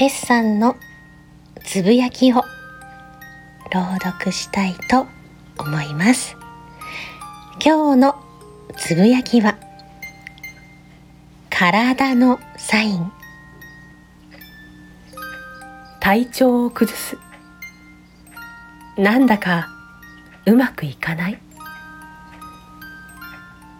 [0.00, 0.76] ペッさんの
[1.62, 2.36] つぶやきを
[3.70, 5.06] 朗読したいと
[5.58, 6.38] 思います。
[7.62, 8.14] 今日の
[8.78, 9.58] つぶやきは
[11.50, 13.12] 体のサイン。
[16.00, 17.18] 体調を崩す。
[18.96, 19.68] なんだか
[20.46, 21.38] うまくいかない。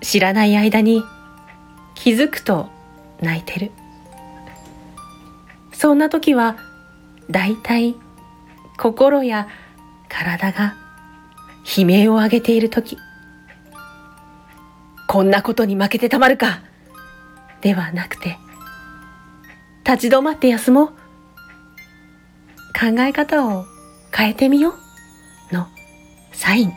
[0.00, 1.04] 知らない間に
[1.94, 2.70] 気づくと
[3.20, 3.70] 泣いてる。
[5.78, 6.56] そんな時は
[7.28, 7.94] だいたい
[8.78, 9.46] 心や
[10.08, 10.74] 体が
[11.76, 12.96] 悲鳴を上げている時。
[15.06, 16.62] こんなことに負けてたまるか。
[17.60, 18.38] ではなくて
[19.84, 20.88] 立ち止まって休もう。
[22.78, 23.66] 考え方を
[24.14, 24.74] 変えてみよ
[25.50, 25.54] う。
[25.54, 25.66] の
[26.32, 26.72] サイン。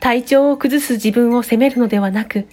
[0.00, 2.48] 体調を崩す自分を責めるのではなく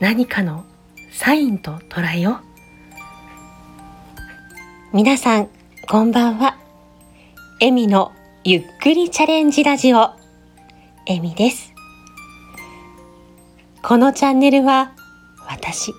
[0.00, 0.64] 何かの
[1.10, 2.40] サインと捉えよ
[4.92, 4.96] う。
[4.96, 5.48] 皆さん
[5.88, 6.56] こんばんは。
[7.60, 8.12] エミの
[8.44, 10.10] ゆっくりチャレンジラジオ。
[11.06, 11.72] エミです。
[13.82, 14.92] このチャンネルは
[15.48, 15.92] 私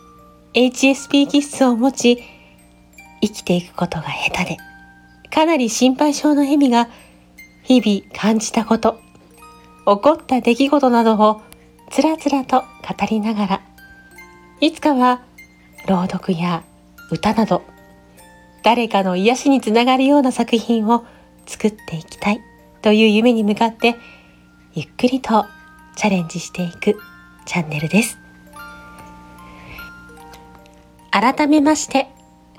[0.53, 2.23] HSP 気質を持ち
[3.21, 4.57] 生きていくことが下手で
[5.29, 6.89] かなり心配性のエミが
[7.63, 8.99] 日々感じたこと
[9.85, 11.41] 起こった出来事などを
[11.89, 12.65] つらつらと語
[13.09, 13.66] りながら
[14.59, 15.21] いつかは
[15.87, 16.63] 朗読や
[17.11, 17.63] 歌など
[18.63, 21.05] 誰かの癒しにつながるような作品を
[21.45, 22.41] 作っていきたい
[22.81, 23.95] という夢に向かって
[24.73, 25.45] ゆっくりと
[25.95, 26.99] チャレンジしていく
[27.45, 28.17] チャンネルです。
[31.11, 32.07] 改めまして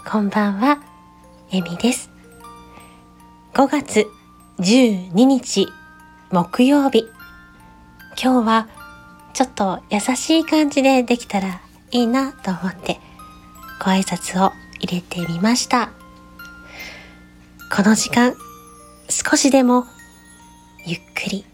[0.05, 0.81] こんばんは
[1.51, 2.11] えみです。
[3.55, 4.07] 5月
[4.59, 5.69] 12日
[6.31, 7.09] 木曜日。
[8.21, 8.69] 今日は
[9.33, 13.01] ちょっと優しい感じでできたらいいなと思って
[13.81, 15.91] ご挨拶を入れてみました。
[17.75, 18.35] この時間
[19.09, 19.87] 少しでも
[20.87, 21.45] ゆっくり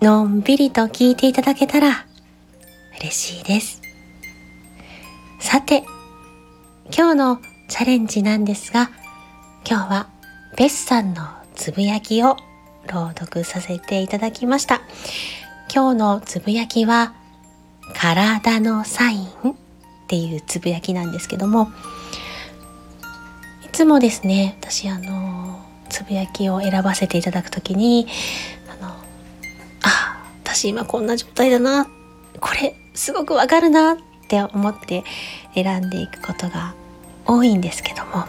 [0.00, 2.06] のんびりと聞いていただけたら
[2.98, 3.80] 嬉しいです。
[5.38, 5.84] さて、
[6.96, 8.90] 今日のチャレンジなんですが、
[9.68, 10.08] 今日は
[10.56, 11.22] ベスさんの
[11.54, 12.36] つぶやきを
[12.86, 14.80] 朗読させていただきました。
[15.72, 17.14] 今日のつぶやきは、
[17.94, 19.28] 体のサインっ
[20.08, 21.70] ていうつぶやきなんですけども、
[23.64, 28.06] いつもですね、私あの、つぶやきを選ばせていただくときに、
[28.68, 28.90] あの、
[29.82, 31.86] あ、私今こんな状態だな、
[32.40, 33.96] これすごくわかるなっ
[34.28, 35.04] て思って
[35.54, 36.74] 選んでいくことが
[37.26, 38.24] 多いんですけども、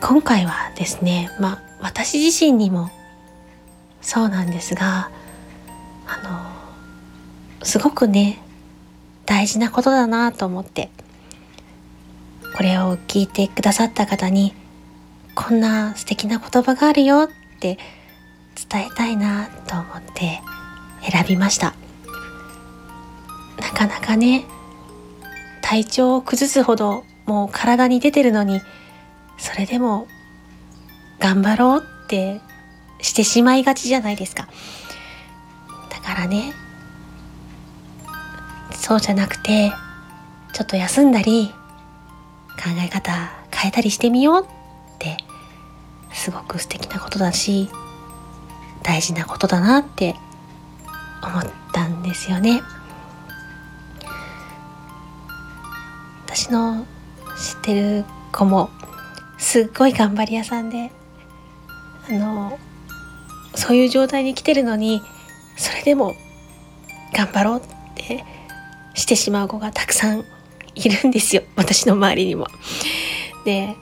[0.00, 2.90] 今回はですね、まあ私自身にも
[4.00, 5.10] そうなんですが、
[7.66, 8.38] すごくね
[9.26, 10.88] 大事なことだなと思って
[12.56, 14.54] これを聞いてくださった方に
[15.34, 17.28] こんな素敵な言葉があるよっ
[17.58, 17.76] て
[18.70, 20.40] 伝えたいなと思って
[21.02, 21.74] 選びました。
[23.60, 24.46] なかなかね
[25.60, 28.60] 体調を崩すほどもう体に出てるのに
[29.38, 30.06] それでも
[31.18, 32.40] 頑張ろうって
[33.02, 34.48] してしまいがちじゃないですか。
[35.90, 36.54] だからね
[38.86, 39.72] そうじゃなくて
[40.52, 41.48] ちょっと休んだり
[42.50, 44.48] 考え方変えたりしてみようっ
[45.00, 45.16] て
[46.12, 47.68] すごく素敵なことだし
[48.84, 50.14] 大事なことだなって
[51.20, 52.62] 思ったんですよね。
[56.24, 56.86] 私の
[57.36, 58.70] 知ってる子も
[59.36, 60.92] すっごい頑張り屋さんで
[62.08, 62.56] あの
[63.56, 65.02] そういう状態に来てるのに
[65.56, 66.14] それでも
[67.12, 67.62] 頑張ろうっ
[67.96, 68.35] て
[69.06, 70.24] してしまう子がたくさん
[70.74, 72.48] いるんですよ 私の周りにも。
[73.44, 73.76] で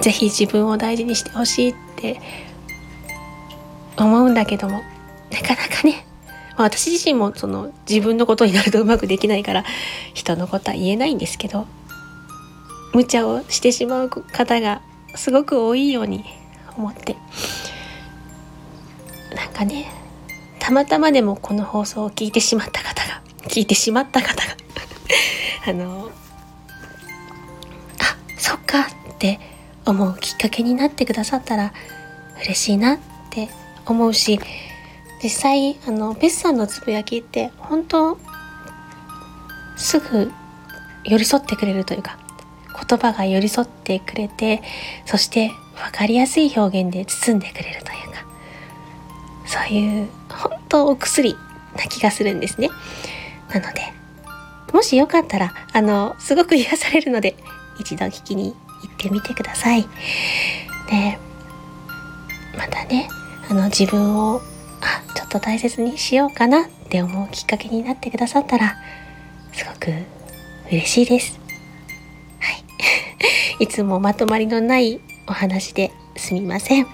[0.00, 2.20] 是非自分を大事にしてほしいって
[3.96, 4.84] 思うんだけども
[5.32, 6.06] なかなかね
[6.56, 9.64] 私自身もその自分のことになるとうまくできないから
[10.14, 11.66] 人のことは言えないんですけど
[12.92, 14.82] 無茶をしてしまう方が
[15.16, 16.24] すごく多いように
[16.76, 17.16] 思って
[19.34, 20.05] なんかね
[20.66, 24.56] たまたまでもこの放送を聞いてしまった方が聞いてしまった方が。
[25.64, 26.10] あの
[28.00, 28.84] あそっかっ
[29.16, 29.38] て
[29.84, 31.72] 思うきっかけになってくださったら
[32.42, 32.98] 嬉しいなっ
[33.30, 33.48] て
[33.86, 34.40] 思うし
[35.22, 38.18] 実際あのベスさんのつぶやきって本当
[39.76, 40.32] すぐ
[41.04, 42.18] 寄り添ってくれるというか
[42.88, 44.64] 言葉が寄り添ってくれて
[45.04, 48.26] そして分かりやすい表現で包んでくれるというか
[49.46, 51.36] そういう本当お薬
[51.76, 52.70] な気がするんですね
[53.48, 53.96] なので
[54.72, 57.34] もしよかったら、あの、すごく癒されるので、
[57.78, 59.82] 一度聞きに行ってみてください。
[60.90, 61.18] で、
[62.58, 63.08] またね、
[63.48, 64.42] あの、自分を、
[64.80, 68.76] あ、ちょっと大切にしようかなって思うきっかけになってくださったら、
[69.52, 69.92] すごく
[70.70, 71.38] 嬉しいです。
[72.40, 72.64] はい。
[73.64, 76.86] いつもまとまりのないお話ですみません。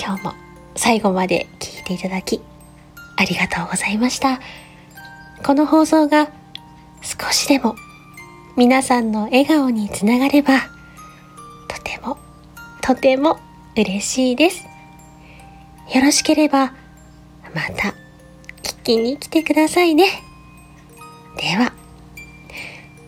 [0.00, 0.32] 今日も
[0.76, 2.40] 最後まで聞ていただき、
[3.16, 4.40] ありがとうございました。
[5.44, 6.30] この放送が
[7.02, 7.76] 少しでも
[8.56, 10.60] 皆さんの笑顔につながれば、
[11.68, 12.18] とても、
[12.80, 13.38] とても
[13.76, 14.64] 嬉しいです。
[15.94, 16.72] よろしければ、
[17.54, 17.94] また
[18.62, 20.06] 聞きに来てくださいね。
[21.36, 21.72] では、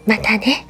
[0.05, 0.67] またね。